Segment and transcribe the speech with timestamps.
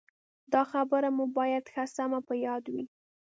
[0.53, 2.83] دا خبره مو باید ښه سمه په یاد وي.